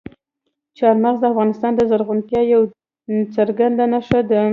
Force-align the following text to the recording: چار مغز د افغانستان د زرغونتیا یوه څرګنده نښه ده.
چار 0.77 0.95
مغز 1.03 1.19
د 1.21 1.25
افغانستان 1.31 1.71
د 1.75 1.81
زرغونتیا 1.89 2.41
یوه 2.53 2.67
څرګنده 3.35 3.85
نښه 3.93 4.19
ده. 4.29 4.41